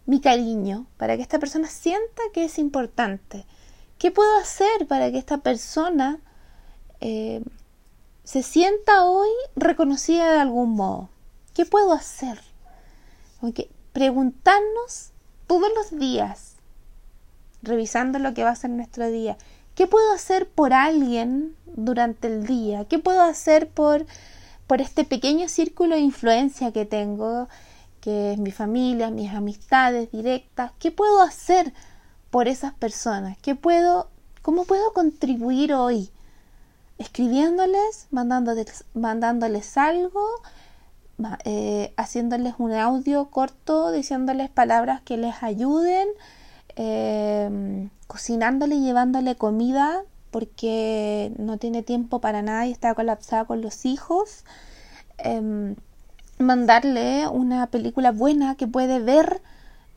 mi 0.09 0.21
cariño, 0.21 0.87
para 0.97 1.15
que 1.15 1.21
esta 1.21 1.39
persona 1.39 1.67
sienta 1.67 2.21
que 2.33 2.43
es 2.45 2.57
importante. 2.57 3.45
¿Qué 3.97 4.11
puedo 4.11 4.37
hacer 4.37 4.87
para 4.87 5.11
que 5.11 5.17
esta 5.17 5.37
persona 5.39 6.19
eh, 6.99 7.43
se 8.23 8.43
sienta 8.43 9.05
hoy 9.05 9.29
reconocida 9.55 10.31
de 10.31 10.39
algún 10.39 10.71
modo? 10.71 11.09
¿Qué 11.53 11.65
puedo 11.65 11.93
hacer? 11.93 12.39
Porque 13.39 13.69
preguntarnos 13.93 15.11
todos 15.47 15.69
los 15.75 15.99
días, 15.99 16.55
revisando 17.61 18.19
lo 18.19 18.33
que 18.33 18.43
va 18.43 18.51
a 18.51 18.55
ser 18.55 18.71
nuestro 18.71 19.09
día, 19.09 19.37
¿Qué 19.79 19.87
puedo 19.87 20.11
hacer 20.11 20.45
por 20.49 20.73
alguien 20.73 21.55
durante 21.65 22.27
el 22.27 22.45
día? 22.45 22.83
¿Qué 22.83 22.99
puedo 22.99 23.21
hacer 23.21 23.69
por, 23.69 24.05
por 24.67 24.81
este 24.81 25.05
pequeño 25.05 25.47
círculo 25.47 25.95
de 25.95 26.01
influencia 26.01 26.73
que 26.73 26.85
tengo, 26.85 27.47
que 27.99 28.33
es 28.33 28.39
mi 28.39 28.51
familia, 28.51 29.11
mis 29.11 29.31
amistades 29.31 30.11
directas? 30.11 30.71
¿Qué 30.79 30.91
puedo 30.91 31.21
hacer 31.21 31.73
por 32.29 32.47
esas 32.47 32.73
personas? 32.73 33.37
¿Qué 33.41 33.55
puedo, 33.55 34.09
¿Cómo 34.41 34.65
puedo 34.65 34.93
contribuir 34.93 35.73
hoy? 35.73 36.09
Escribiéndoles, 36.97 38.07
mandándoles, 38.11 38.85
mandándoles 38.93 39.77
algo, 39.77 40.25
eh, 41.45 41.93
haciéndoles 41.97 42.55
un 42.57 42.73
audio 42.73 43.29
corto, 43.29 43.91
diciéndoles 43.91 44.49
palabras 44.49 45.01
que 45.01 45.17
les 45.17 45.43
ayuden. 45.43 46.07
Eh, 46.75 47.89
cocinándole 48.09 48.73
y 48.75 48.81
llevándole 48.81 49.35
comida 49.35 50.03
porque 50.31 51.31
no 51.37 51.57
tiene 51.57 51.83
tiempo 51.83 52.21
para 52.21 52.41
nada 52.41 52.65
y 52.65 52.71
está 52.71 52.95
colapsada 52.95 53.45
con 53.45 53.61
los 53.61 53.85
hijos. 53.85 54.45
Em, 55.19 55.75
mandarle 56.39 57.27
una 57.27 57.67
película 57.67 58.11
buena 58.11 58.55
que 58.55 58.67
puede 58.67 58.99
ver, 58.99 59.41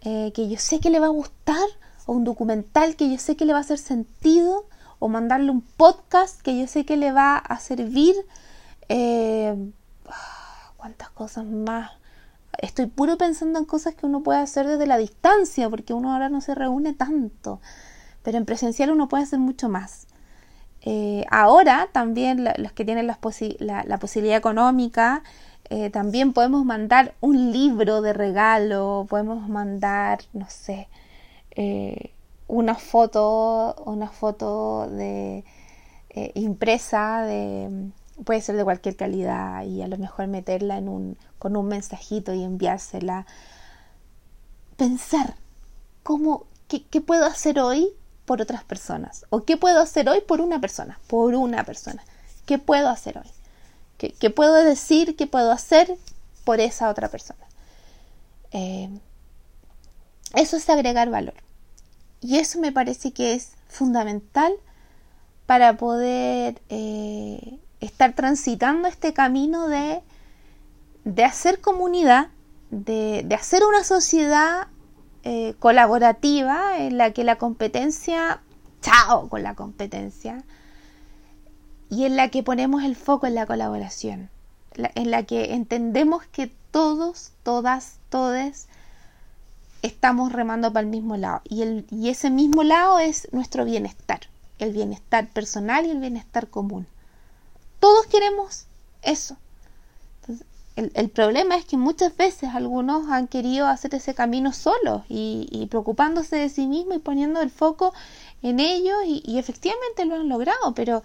eh, 0.03 0.33
que 0.35 0.49
yo 0.49 0.59
sé 0.59 0.81
que 0.81 0.91
le 0.91 1.01
va 1.01 1.07
a 1.07 1.11
gustar, 1.11 1.65
o 2.07 2.13
un 2.13 2.25
documental 2.25 2.97
que 2.97 3.11
yo 3.11 3.19
sé 3.19 3.37
que 3.37 3.45
le 3.45 3.53
va 3.53 3.61
a 3.61 3.63
hacer 3.63 3.79
sentido, 3.79 4.67
o 4.99 5.09
mandarle 5.09 5.51
un 5.51 5.63
podcast 5.63 6.41
que 6.43 6.59
yo 6.59 6.67
sé 6.67 6.85
que 6.85 6.97
le 6.97 7.13
va 7.13 7.37
a 7.37 7.59
servir. 7.59 8.15
Eh, 8.89 9.55
¿Cuántas 10.77 11.11
cosas 11.11 11.47
más? 11.47 11.91
Estoy 12.59 12.87
puro 12.87 13.17
pensando 13.17 13.59
en 13.59 13.65
cosas 13.65 13.95
que 13.95 14.07
uno 14.07 14.23
puede 14.23 14.41
hacer 14.41 14.67
desde 14.67 14.87
la 14.87 14.99
distancia, 14.99 15.71
porque 15.71 15.95
uno 15.95 16.13
ahora 16.13 16.29
no 16.29 16.41
se 16.41 16.55
reúne 16.55 16.93
tanto 16.93 17.61
pero 18.23 18.39
en 18.39 18.45
presencial 18.45 18.91
uno 18.91 19.09
puede 19.09 19.25
hacer 19.25 19.39
mucho 19.39 19.69
más. 19.69 20.07
Eh, 20.85 21.25
ahora 21.31 21.89
también 21.93 22.45
los 22.57 22.73
que 22.73 22.85
tienen 22.85 23.07
la, 23.07 23.19
posibilidad 23.19 24.37
económica, 24.37 25.23
eh, 25.73 25.91
también 25.91 26.33
podemos 26.33 26.65
mandar 26.65 27.15
un 27.21 27.53
libro 27.53 28.03
de 28.03 28.13
regalo, 28.13 29.07
podemos 29.09 29.49
mandar, 29.49 30.21
no 30.33 30.49
sé, 30.49 30.89
eh, 31.53 32.13
una 32.49 32.75
foto, 32.75 33.75
una 33.87 34.09
foto 34.09 34.89
de 34.91 35.45
impresa 36.35 37.23
de 37.23 37.91
puede 38.25 38.43
ser 38.43 38.57
de 38.57 38.65
cualquier 38.65 38.97
calidad 38.97 39.65
y 39.65 39.81
a 39.81 39.89
lo 39.89 39.97
mejor 39.97 40.27
meterla 40.27 40.77
en 40.77 40.89
un, 40.89 41.17
con 41.39 41.57
un 41.57 41.67
mensajito 41.69 42.35
y 42.35 42.45
enviársela. 42.45 43.27
Pensar 44.77 45.37
cómo, 46.03 46.45
qué 46.69 47.01
puedo 47.01 47.25
hacer 47.25 47.59
hoy 47.59 47.95
por 48.25 48.41
otras 48.41 48.65
personas? 48.65 49.27
¿O 49.31 49.45
qué 49.45 49.57
puedo 49.57 49.81
hacer 49.81 50.09
hoy 50.09 50.21
por 50.21 50.41
una 50.41 50.61
persona? 50.61 50.99
Por 51.07 51.35
una 51.35 51.65
persona. 51.65 52.03
¿Qué 52.47 52.59
puedo 52.59 52.89
hacer 52.89 53.19
hoy? 53.19 53.31
¿Qué, 54.11 54.31
puedo 54.31 54.55
decir? 54.55 55.17
¿Qué 55.17 55.27
puedo 55.27 55.53
hacer 55.53 55.97
por 56.45 56.61
esa 56.61 56.89
otra 56.91 57.09
persona? 57.09 57.45
Eh, 58.51 58.89
eso 60.35 60.57
es 60.57 60.69
agregar 60.69 61.11
valor. 61.11 61.35
Y 62.21 62.39
eso 62.39 62.59
me 62.61 62.73
parece 62.73 63.13
que 63.13 63.35
es 63.35 63.53
fundamental 63.69 64.53
para 65.47 65.77
poder 65.77 66.61
eh, 66.69 67.59
estar 67.81 68.15
transitando 68.15 68.89
este 68.89 69.13
camino 69.13 69.69
de, 69.69 70.01
de 71.05 71.25
hacer 71.25 71.61
comunidad, 71.61 72.29
de, 72.71 73.23
de, 73.25 73.35
hacer 73.35 73.63
una 73.65 73.85
sociedad 73.85 74.69
eh, 75.25 75.55
colaborativa 75.59 76.79
en 76.79 76.99
la 76.99 77.13
que 77.13 77.25
la 77.25 77.37
competencia, 77.37 78.41
chao 78.81 79.29
con 79.29 79.43
la 79.43 79.55
competencia, 79.55 80.43
y 81.93 82.07
en 82.07 82.17
la 82.17 82.31
que 82.31 82.43
ponemos 82.43 82.85
el 82.85 82.97
foco 82.97 83.27
en 83.27 83.35
la 83.35 83.45
colaboración, 83.45 84.31
en 84.77 85.11
la 85.11 85.25
que 85.25 85.53
entendemos 85.53 86.25
que 86.25 86.51
todos, 86.71 87.33
todas, 87.43 87.99
todes 88.09 88.67
estamos 89.83 90.33
remando 90.33 90.73
para 90.73 90.85
el 90.85 90.91
mismo 90.91 91.19
lado. 91.19 91.43
Y, 91.45 91.61
el, 91.61 91.85
y 91.91 92.09
ese 92.09 92.31
mismo 92.31 92.63
lado 92.63 92.99
es 92.99 93.29
nuestro 93.33 93.67
bienestar, 93.67 94.21
el 94.59 94.73
bienestar 94.73 95.29
personal 95.29 95.85
y 95.85 95.91
el 95.91 95.99
bienestar 95.99 96.49
común. 96.49 96.87
Todos 97.79 98.07
queremos 98.07 98.65
eso. 99.03 99.37
el, 100.77 101.11
problema 101.11 101.57
es 101.57 101.67
que 101.67 101.77
muchas 101.77 102.17
veces 102.17 102.55
algunos 102.55 103.11
han 103.11 103.29
querido 103.29 103.67
hacer 103.67 103.95
ese 103.95 104.15
camino 104.15 104.55
solos 104.55 105.03
y, 105.11 105.67
preocupándose 105.69 106.37
de 106.37 106.49
sí 106.49 106.67
mismos 106.67 106.97
y 106.97 107.01
poniendo 107.01 107.43
el 107.43 107.51
foco 107.51 107.93
en 108.41 108.61
ellos 108.61 108.97
y, 109.05 109.23
y 109.27 109.39
efectivamente 109.39 110.07
lo 110.07 110.15
han 110.15 110.31
logrado, 110.31 110.73
pero 110.75 111.03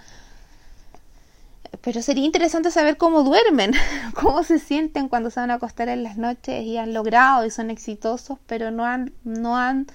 pero 1.82 2.02
sería 2.02 2.26
interesante 2.26 2.72
saber 2.72 2.98
cómo 2.98 3.24
duermen, 3.24 3.74
cómo 4.14 4.44
se 4.44 4.60
sienten 4.60 5.10
cuando 5.10 5.30
se 5.30 5.40
van 5.40 5.52
a 5.52 5.56
acostar 5.56 5.90
en 5.90 6.04
las 6.04 6.18
noches 6.18 6.64
y 6.64 6.78
han 6.78 6.94
logrado 6.94 7.46
y 7.46 7.52
son 7.52 7.70
exitosos, 7.70 8.40
pero 8.46 8.72
no 8.72 8.86
han, 8.86 9.14
no 9.24 9.58
han, 9.58 9.88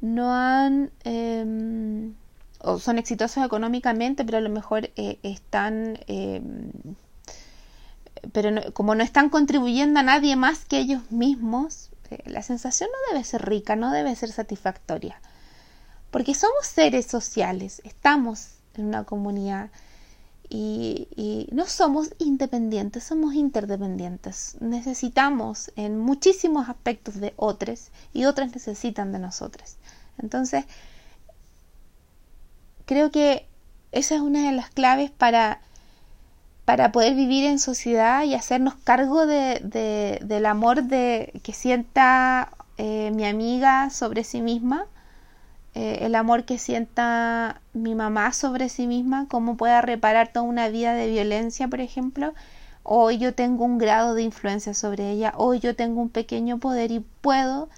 no 0.00 0.34
han, 0.34 0.90
em, 1.04 2.14
o 2.60 2.78
son 2.78 2.98
exitosos 2.98 3.44
económicamente, 3.44 4.24
pero 4.24 4.38
a 4.38 4.40
lo 4.42 4.50
mejor 4.50 4.90
eh, 4.96 5.18
están, 5.22 5.98
em, 6.06 6.70
pero 8.32 8.72
como 8.72 8.94
no 8.94 9.02
están 9.02 9.30
contribuyendo 9.30 10.00
a 10.00 10.02
nadie 10.02 10.36
más 10.36 10.64
que 10.64 10.78
ellos 10.78 11.10
mismos, 11.10 11.90
eh, 12.10 12.22
la 12.26 12.42
sensación 12.42 12.90
no 12.90 13.12
debe 13.12 13.24
ser 13.24 13.48
rica, 13.48 13.76
no 13.76 13.90
debe 13.90 14.14
ser 14.16 14.30
satisfactoria, 14.30 15.20
porque 16.10 16.34
somos 16.34 16.66
seres 16.66 17.06
sociales, 17.06 17.80
estamos 17.84 18.56
en 18.74 18.86
una 18.86 19.04
comunidad 19.04 19.70
y, 20.54 21.48
no 21.52 21.66
somos 21.66 22.10
independientes, 22.18 23.04
somos 23.04 23.34
interdependientes. 23.34 24.56
Necesitamos 24.60 25.72
en 25.76 25.98
muchísimos 25.98 26.68
aspectos 26.68 27.20
de 27.20 27.32
otros 27.36 27.90
y 28.12 28.26
otros 28.26 28.52
necesitan 28.52 29.12
de 29.12 29.18
nosotros. 29.18 29.76
Entonces, 30.18 30.66
creo 32.84 33.10
que 33.10 33.46
esa 33.92 34.14
es 34.14 34.20
una 34.20 34.46
de 34.46 34.52
las 34.52 34.68
claves 34.68 35.10
para, 35.10 35.62
para 36.66 36.92
poder 36.92 37.14
vivir 37.14 37.44
en 37.46 37.58
sociedad 37.58 38.24
y 38.24 38.34
hacernos 38.34 38.74
cargo 38.74 39.26
de, 39.26 40.20
del 40.22 40.46
amor 40.46 40.82
de, 40.84 41.40
que 41.42 41.54
sienta 41.54 42.52
eh, 42.76 43.10
mi 43.14 43.24
amiga 43.24 43.88
sobre 43.88 44.22
sí 44.22 44.42
misma 44.42 44.86
eh, 45.74 46.00
el 46.02 46.14
amor 46.14 46.44
que 46.44 46.58
sienta 46.58 47.62
mi 47.72 47.94
mamá 47.94 48.32
sobre 48.34 48.68
sí 48.68 48.86
misma, 48.86 49.26
cómo 49.28 49.56
pueda 49.56 49.80
reparar 49.80 50.28
toda 50.28 50.44
una 50.44 50.68
vida 50.68 50.92
de 50.92 51.08
violencia, 51.08 51.68
por 51.68 51.80
ejemplo. 51.80 52.34
Hoy 52.82 53.18
yo 53.18 53.34
tengo 53.34 53.64
un 53.64 53.78
grado 53.78 54.14
de 54.14 54.22
influencia 54.22 54.74
sobre 54.74 55.10
ella, 55.10 55.32
hoy 55.36 55.60
yo 55.60 55.74
tengo 55.74 56.02
un 56.02 56.10
pequeño 56.10 56.58
poder 56.58 56.90
y 56.90 57.00
puedo 57.00 57.68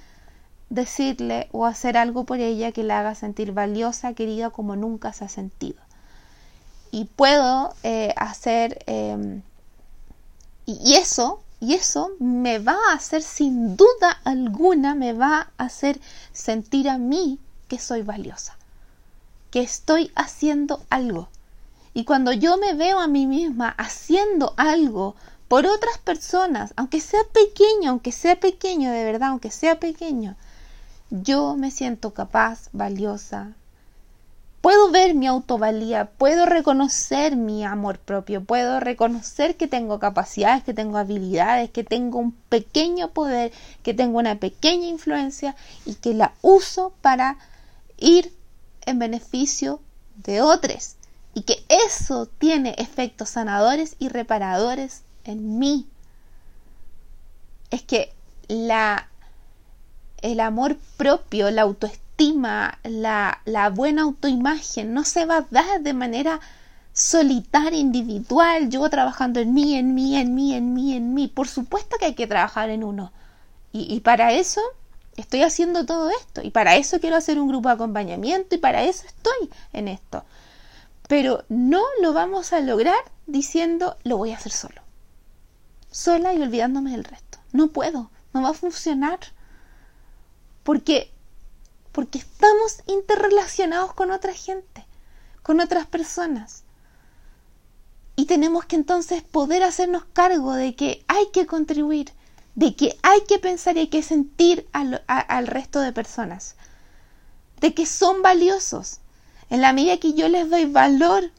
decirle 0.71 1.49
o 1.53 1.67
hacer 1.67 1.97
algo 1.97 2.25
por 2.25 2.41
ella 2.41 2.73
que 2.73 2.83
la 2.83 3.01
haga 3.01 3.15
sentir 3.15 3.53
valiosa, 3.53 4.15
querida 4.15 4.51
como 4.51 4.75
nunca 4.75 5.13
se 5.13 5.27
ha 5.27 5.29
sentido. 5.29 5.81
Y 6.91 7.07
puedo 7.07 7.75
eh, 7.83 8.13
hacer... 8.17 8.83
Em, 8.87 9.43
y 10.67 10.95
eso, 10.95 11.43
y 11.61 11.75
eso 11.75 12.13
me 12.19 12.59
va 12.59 12.77
a 12.91 12.95
hacer 12.95 13.23
sin 13.23 13.77
duda 13.77 14.19
alguna, 14.25 14.95
me 14.95 15.13
va 15.13 15.51
a 15.59 15.65
hacer 15.65 16.01
sentir 16.33 16.89
a 16.89 16.97
mí 16.97 17.39
que 17.69 17.79
soy 17.79 18.03
valiosa, 18.03 18.57
que 19.51 19.61
estoy 19.61 20.11
haciendo 20.15 20.83
algo. 20.91 21.29
Y 21.93 22.05
cuando 22.05 22.33
yo 22.33 22.57
me 22.59 22.75
veo 22.75 22.99
a 22.99 23.07
mí 23.07 23.27
misma 23.27 23.69
haciendo 23.79 24.55
algo 24.57 25.15
por 25.49 25.67
otras 25.67 25.99
personas, 25.99 26.75
aunque 26.77 27.01
sea 27.01 27.21
pequeño, 27.33 27.91
aunque 27.91 28.13
sea 28.13 28.41
pequeño 28.41 28.91
de 28.91 29.05
verdad, 29.05 29.29
aunque 29.29 29.51
sea 29.51 29.79
pequeño, 29.79 30.37
yo 31.11 31.55
me 31.55 31.71
siento 31.71 32.13
capaz, 32.13 32.69
valiosa. 32.73 33.53
Puedo 34.61 34.91
ver 34.91 35.15
mi 35.15 35.27
autovalía, 35.27 36.07
puedo 36.07 36.47
reconocer 36.47 37.37
mi 37.37 37.65
amor 37.65 37.99
propio, 37.99 38.43
puedo 38.43 38.81
reconocer 38.81 39.57
que 39.57 39.69
tengo 39.69 39.99
capacidades, 39.99 40.65
que 40.65 40.73
tengo 40.73 40.97
habilidades, 40.97 41.71
que 41.71 41.85
tengo 41.85 42.19
un 42.19 42.33
pequeño 42.33 43.11
poder, 43.11 43.53
que 43.83 43.93
tengo 43.93 44.19
una 44.19 44.37
pequeña 44.37 44.89
influencia 44.89 45.55
y 45.85 45.97
que 45.97 46.15
la 46.15 46.33
uso 46.41 46.95
para 47.03 47.37
ir 47.99 48.33
en 48.87 48.99
beneficio 48.99 49.81
de 50.17 50.43
otros 50.43 50.97
y 51.35 51.43
que 51.43 51.65
eso 51.69 52.27
tiene 52.39 52.75
efectos 52.79 53.31
sanadores 53.31 53.97
y 53.99 54.09
reparadores 54.09 55.03
en 55.25 55.59
mí. 55.59 55.87
Es 57.71 57.83
que 57.83 58.13
la, 58.47 59.09
el 60.23 60.41
amor 60.41 60.79
propio, 60.97 61.51
la 61.51 61.63
autoestima, 61.63 62.79
la, 62.85 63.41
la 63.45 63.71
buena 63.71 64.03
autoimagen 64.03 64.95
no 64.95 65.05
se 65.05 65.27
va 65.27 65.39
a 65.39 65.47
dar 65.51 65.81
de 65.81 65.93
manera 65.93 66.41
solitaria, 66.93 67.81
individual, 67.81 68.71
yo 68.71 68.89
trabajando 68.89 69.41
en 69.41 69.53
mí, 69.53 69.75
en 69.75 69.95
mí, 69.95 70.17
en 70.17 70.35
mí, 70.35 70.55
en 70.55 70.73
mí, 70.73 70.95
en 70.95 71.13
mí. 71.15 71.27
Por 71.27 71.49
supuesto 71.49 71.97
que 71.99 72.07
hay 72.07 72.15
que 72.15 72.29
trabajar 72.29 72.71
en 72.71 72.85
uno. 72.85 73.13
Y, 73.73 73.93
y 73.93 74.01
para 74.01 74.33
eso 74.33 74.61
estoy 75.17 75.43
haciendo 75.43 75.87
todo 75.87 76.11
esto 76.11 76.43
y 76.43 76.51
para 76.51 76.77
eso 76.77 77.01
quiero 77.01 77.17
hacer 77.17 77.39
un 77.39 77.49
grupo 77.49 77.69
de 77.69 77.75
acompañamiento 77.75 78.55
y 78.55 78.59
para 78.59 78.85
eso 78.85 79.07
estoy 79.07 79.51
en 79.73 79.89
esto. 79.89 80.25
Pero 81.09 81.45
no 81.49 81.83
lo 82.01 82.13
vamos 82.13 82.53
a 82.53 82.61
lograr 82.61 82.99
diciendo 83.27 83.97
lo 84.05 84.17
voy 84.17 84.33
a 84.33 84.37
hacer 84.37 84.53
solo. 84.53 84.83
Sola 85.91 86.35
y 86.35 86.43
olvidándome 86.43 86.93
del 86.93 87.05
resto. 87.05 87.39
No 87.53 87.69
puedo, 87.69 88.11
no 88.33 88.43
va 88.43 88.51
a 88.51 88.55
funcionar. 88.55 89.19
Porque 90.63 91.15
porque 91.95 92.19
estamos 92.19 92.79
interrelacionados 92.87 93.95
con 93.95 94.11
otra 94.11 94.35
gente, 94.35 94.85
con 95.45 95.61
otras 95.61 95.87
personas. 95.87 96.65
Y 98.17 98.27
tenemos 98.27 98.65
que 98.65 98.75
entonces 98.75 99.23
poder 99.23 99.63
hacernos 99.63 100.05
cargo 100.13 100.55
de 100.55 100.75
que 100.75 101.05
hay 101.07 101.27
que 101.33 101.47
contribuir, 101.47 102.13
de 102.55 102.77
que 102.77 102.97
hay 103.03 103.21
que 103.23 103.39
pensar 103.39 103.77
y 103.77 103.81
hay 103.81 103.87
que 103.89 104.03
sentir 104.03 104.67
al, 104.73 105.47
resto 105.47 105.81
de 105.81 105.93
personas, 105.93 106.57
de 107.61 107.75
que 107.75 107.87
son 107.87 108.23
valiosos. 108.23 109.01
En 109.51 109.61
la 109.61 109.73
medida 109.73 109.99
que 109.99 110.15
yo 110.15 110.29
les 110.29 110.49
doy 110.49 110.67
valor, 110.67 111.31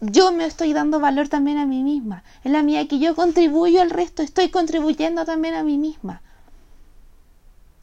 yo 0.00 0.32
me 0.32 0.46
estoy 0.46 0.72
dando 0.72 1.00
valor 1.00 1.28
también 1.28 1.58
a 1.58 1.66
mí 1.66 1.82
misma. 1.82 2.22
En 2.44 2.52
la 2.52 2.62
medida 2.62 2.86
que 2.88 2.98
yo 2.98 3.14
contribuyo 3.14 3.82
al 3.82 3.90
resto, 3.90 4.22
estoy 4.22 4.48
contribuyendo 4.48 5.24
también 5.24 5.54
a 5.54 5.62
mí 5.62 5.76
misma. 5.76 6.22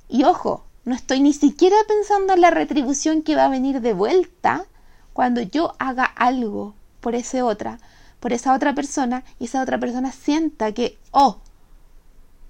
Y 0.10 0.24
ojo, 0.24 0.64
no 0.86 0.96
estoy 0.96 1.20
ni 1.20 1.34
siquiera 1.34 1.76
pensando 1.88 2.34
en 2.34 2.42
la 2.42 2.50
retribución 2.50 3.22
que 3.22 3.36
va 3.36 3.46
a 3.46 3.50
venir 3.50 3.82
de 3.82 3.94
vuelta 3.94 4.66
cuando 5.12 5.42
yo 5.42 5.76
haga 5.80 6.06
algo 6.06 6.76
por 7.02 7.14
esa 7.14 7.44
otra, 7.46 7.80
por 8.20 8.34
esa 8.34 8.54
otra 8.54 8.74
persona 8.74 9.24
y 9.40 9.46
esa 9.46 9.62
otra 9.62 9.80
persona 9.80 10.12
sienta 10.12 10.72
que, 10.72 10.98
oh, 11.12 11.40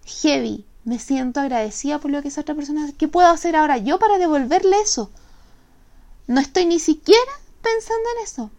heavy. 0.08 0.66
Me 0.84 1.00
siento 1.00 1.42
agradecida 1.42 2.00
por 2.00 2.12
lo 2.12 2.22
que 2.22 2.30
esa 2.30 2.42
otra 2.42 2.56
persona 2.56 2.86
hace. 2.86 2.94
¿Qué 2.94 3.08
puedo 3.08 3.28
hacer 3.28 3.56
ahora 3.56 3.78
yo 3.78 4.00
para 4.00 4.18
devolverle 4.18 4.80
eso? 4.80 5.12
No 6.28 6.40
estoy 6.40 6.66
ni 6.66 6.80
siquiera 6.80 7.32
pensando 7.62 8.10
en 8.16 8.24
eso. 8.24 8.50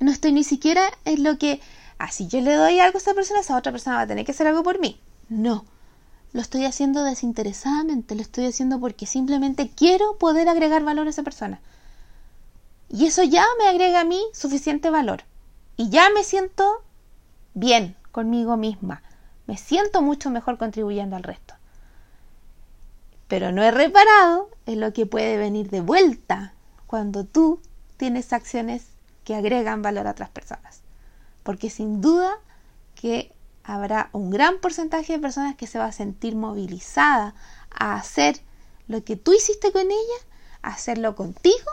No 0.00 0.10
estoy 0.10 0.32
ni 0.32 0.44
siquiera 0.44 0.82
en 1.04 1.22
lo 1.22 1.38
que, 1.38 1.60
ah, 1.98 2.10
si 2.10 2.28
yo 2.28 2.40
le 2.40 2.54
doy 2.54 2.80
algo 2.80 2.98
a 2.98 3.00
esa 3.00 3.14
persona, 3.14 3.40
esa 3.40 3.56
otra 3.56 3.72
persona 3.72 3.96
va 3.96 4.02
a 4.02 4.06
tener 4.06 4.24
que 4.24 4.32
hacer 4.32 4.46
algo 4.46 4.62
por 4.62 4.80
mí. 4.80 5.00
No. 5.28 5.64
Lo 6.32 6.40
estoy 6.40 6.64
haciendo 6.64 7.04
desinteresadamente, 7.04 8.14
lo 8.14 8.22
estoy 8.22 8.46
haciendo 8.46 8.80
porque 8.80 9.06
simplemente 9.06 9.70
quiero 9.74 10.18
poder 10.18 10.48
agregar 10.48 10.84
valor 10.84 11.06
a 11.06 11.10
esa 11.10 11.22
persona. 11.22 11.60
Y 12.90 13.06
eso 13.06 13.22
ya 13.22 13.44
me 13.58 13.68
agrega 13.68 14.00
a 14.00 14.04
mí 14.04 14.22
suficiente 14.32 14.90
valor. 14.90 15.24
Y 15.76 15.90
ya 15.90 16.10
me 16.10 16.24
siento 16.24 16.82
bien 17.54 17.96
conmigo 18.12 18.56
misma 18.56 19.02
me 19.48 19.56
siento 19.56 20.02
mucho 20.02 20.30
mejor 20.30 20.58
contribuyendo 20.58 21.16
al 21.16 21.22
resto. 21.22 21.54
Pero 23.28 23.50
no 23.50 23.62
he 23.62 23.70
reparado 23.70 24.50
en 24.66 24.80
lo 24.80 24.92
que 24.92 25.06
puede 25.06 25.38
venir 25.38 25.70
de 25.70 25.80
vuelta 25.80 26.52
cuando 26.86 27.24
tú 27.24 27.60
tienes 27.96 28.32
acciones 28.34 28.84
que 29.24 29.34
agregan 29.34 29.80
valor 29.80 30.06
a 30.06 30.10
otras 30.10 30.28
personas. 30.28 30.82
Porque 31.42 31.70
sin 31.70 32.02
duda 32.02 32.30
que 32.94 33.32
habrá 33.64 34.10
un 34.12 34.28
gran 34.28 34.58
porcentaje 34.58 35.14
de 35.14 35.18
personas 35.18 35.56
que 35.56 35.66
se 35.66 35.78
va 35.78 35.86
a 35.86 35.92
sentir 35.92 36.36
movilizada 36.36 37.34
a 37.70 37.94
hacer 37.94 38.40
lo 38.86 39.02
que 39.02 39.16
tú 39.16 39.32
hiciste 39.32 39.72
con 39.72 39.86
ella, 39.86 40.18
hacerlo 40.60 41.16
contigo 41.16 41.70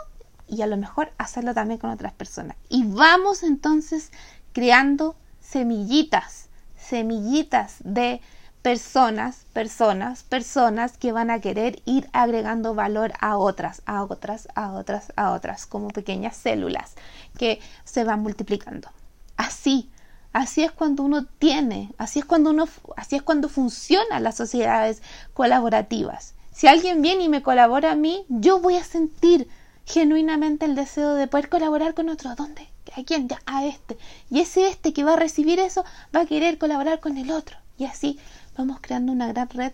y 0.48 0.62
a 0.62 0.66
lo 0.66 0.78
mejor 0.78 1.12
hacerlo 1.18 1.52
también 1.52 1.78
con 1.78 1.90
otras 1.90 2.14
personas. 2.14 2.56
Y 2.70 2.84
vamos 2.84 3.42
entonces 3.42 4.12
creando 4.54 5.14
semillitas, 5.40 6.45
semillitas 6.88 7.76
de 7.80 8.20
personas, 8.62 9.46
personas, 9.52 10.24
personas 10.24 10.98
que 10.98 11.12
van 11.12 11.30
a 11.30 11.40
querer 11.40 11.82
ir 11.84 12.08
agregando 12.12 12.74
valor 12.74 13.12
a 13.20 13.38
otras, 13.38 13.80
a 13.86 14.02
otras, 14.02 14.48
a 14.56 14.72
otras, 14.72 15.12
a 15.14 15.30
otras, 15.30 15.66
como 15.66 15.88
pequeñas 15.88 16.36
células 16.36 16.96
que 17.38 17.60
se 17.84 18.02
van 18.02 18.22
multiplicando. 18.22 18.88
Así, 19.36 19.88
así 20.32 20.64
es 20.64 20.72
cuando 20.72 21.04
uno 21.04 21.26
tiene, 21.38 21.92
así 21.96 22.18
es 22.18 22.24
cuando 22.24 22.50
uno, 22.50 22.66
así 22.96 23.14
es 23.14 23.22
cuando 23.22 23.48
funcionan 23.48 24.24
las 24.24 24.36
sociedades 24.36 25.00
colaborativas. 25.32 26.34
Si 26.50 26.66
alguien 26.66 27.02
viene 27.02 27.22
y 27.22 27.28
me 27.28 27.42
colabora 27.42 27.92
a 27.92 27.96
mí, 27.96 28.24
yo 28.28 28.60
voy 28.60 28.76
a 28.76 28.82
sentir 28.82 29.48
genuinamente 29.84 30.64
el 30.64 30.74
deseo 30.74 31.14
de 31.14 31.28
poder 31.28 31.48
colaborar 31.48 31.94
con 31.94 32.08
otro. 32.08 32.34
¿Dónde? 32.34 32.68
¿A 32.96 33.04
quién? 33.04 33.28
A 33.44 33.64
este. 33.64 33.98
Y 34.30 34.40
ese 34.40 34.68
este 34.68 34.92
que 34.92 35.04
va 35.04 35.12
a 35.12 35.16
recibir 35.16 35.58
eso 35.58 35.84
va 36.14 36.20
a 36.20 36.26
querer 36.26 36.58
colaborar 36.58 37.00
con 37.00 37.18
el 37.18 37.30
otro. 37.30 37.56
Y 37.78 37.84
así 37.84 38.18
vamos 38.56 38.78
creando 38.80 39.12
una 39.12 39.28
gran 39.28 39.48
red 39.50 39.72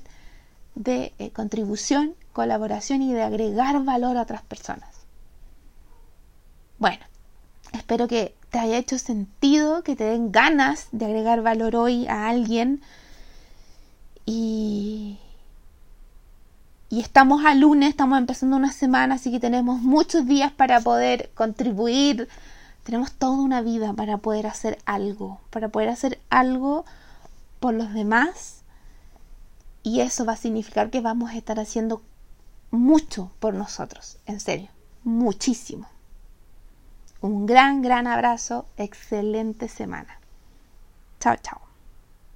de 0.75 1.15
eh, 1.19 1.31
contribución, 1.31 2.15
colaboración 2.33 3.03
y 3.03 3.13
de 3.13 3.23
agregar 3.23 3.83
valor 3.85 4.17
a 4.17 4.23
otras 4.23 4.43
personas. 4.43 4.89
Bueno, 6.79 7.05
espero 7.73 8.09
que 8.09 8.35
te 8.51 8.59
haya 8.59 8.77
hecho 8.77 8.99
sentido, 8.99 9.85
que 9.85 9.95
te 9.95 10.05
den 10.05 10.33
ganas 10.33 10.89
de 10.91 11.07
agregar 11.07 11.43
valor 11.43 11.77
hoy 11.77 12.09
a 12.09 12.29
alguien. 12.29 12.83
Y 14.27 15.19
y 16.93 17.01
estamos 17.01 17.47
a 17.47 17.55
lunes, 17.55 17.89
estamos 17.89 18.19
empezando 18.19 18.55
una 18.55 18.71
semana, 18.71 19.15
así 19.15 19.31
que 19.31 19.41
tenemos 19.41 19.81
muchos 19.81 20.27
días 20.27 20.53
para 20.53 20.79
poder 20.81 21.31
contribuir. 21.35 22.29
Tenemos 22.85 23.13
toda 23.13 23.37
una 23.37 23.63
vida 23.63 23.93
para 23.93 24.19
poder 24.19 24.47
hacer 24.47 24.79
algo, 24.85 25.41
para 25.51 25.69
poder 25.69 25.89
hacer 25.89 26.21
algo 26.31 26.85
por 27.61 27.75
los 27.75 27.93
demás. 27.95 28.63
Y 29.83 30.01
eso 30.01 30.25
va 30.25 30.35
a 30.35 30.37
significar 30.37 30.91
que 30.91 31.01
vamos 31.01 31.31
a 31.31 31.37
estar 31.37 31.59
haciendo 31.61 32.03
mucho 32.71 33.31
por 33.39 33.55
nosotros, 33.55 34.19
en 34.27 34.41
serio, 34.41 34.69
muchísimo. 35.05 35.87
Un 37.21 37.47
gran, 37.47 37.83
gran 37.83 38.07
abrazo, 38.07 38.67
excelente 38.77 39.69
semana. 39.69 40.19
Chao, 41.21 41.37
chao. 41.37 41.72